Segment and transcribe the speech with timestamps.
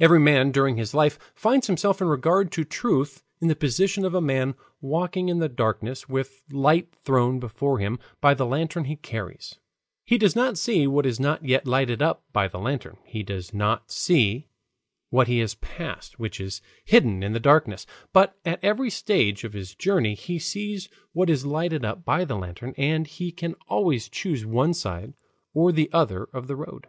[0.00, 4.12] Every man during his life finds himself in regard to truth in the position of
[4.12, 8.96] a man walking in the darkness with light thrown before him by the lantern he
[8.96, 9.60] carries.
[10.04, 13.54] He does not see what is not yet lighted up by the lantern; he does
[13.54, 14.48] not see
[15.10, 19.52] what he has passed which is hidden in the darkness; but at every stage of
[19.52, 24.08] his journey he sees what is lighted up by the lantern, and he can always
[24.08, 25.14] choose one side
[25.54, 26.88] or the other of the road.